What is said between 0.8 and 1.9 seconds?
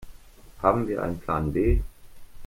wir einen Plan B?